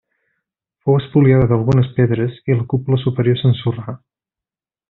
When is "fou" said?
0.85-0.97